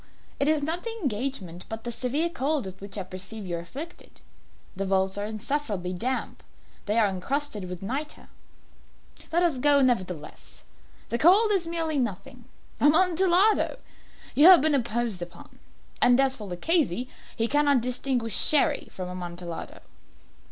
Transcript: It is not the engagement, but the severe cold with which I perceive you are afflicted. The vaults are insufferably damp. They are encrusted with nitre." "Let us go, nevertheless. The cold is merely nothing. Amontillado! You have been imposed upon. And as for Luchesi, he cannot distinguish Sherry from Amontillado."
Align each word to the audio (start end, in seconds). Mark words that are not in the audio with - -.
It 0.39 0.47
is 0.47 0.63
not 0.63 0.83
the 0.83 0.89
engagement, 1.03 1.65
but 1.69 1.83
the 1.83 1.91
severe 1.91 2.27
cold 2.31 2.65
with 2.65 2.81
which 2.81 2.97
I 2.97 3.03
perceive 3.03 3.45
you 3.45 3.57
are 3.57 3.59
afflicted. 3.59 4.21
The 4.75 4.87
vaults 4.87 5.15
are 5.15 5.27
insufferably 5.27 5.93
damp. 5.93 6.41
They 6.87 6.97
are 6.97 7.07
encrusted 7.07 7.69
with 7.69 7.83
nitre." 7.83 8.29
"Let 9.31 9.43
us 9.43 9.59
go, 9.59 9.79
nevertheless. 9.81 10.63
The 11.09 11.19
cold 11.19 11.51
is 11.51 11.67
merely 11.67 11.99
nothing. 11.99 12.45
Amontillado! 12.79 13.77
You 14.33 14.47
have 14.47 14.61
been 14.61 14.73
imposed 14.73 15.21
upon. 15.21 15.59
And 16.01 16.19
as 16.19 16.35
for 16.35 16.47
Luchesi, 16.47 17.07
he 17.35 17.47
cannot 17.47 17.81
distinguish 17.81 18.35
Sherry 18.35 18.87
from 18.91 19.07
Amontillado." 19.07 19.81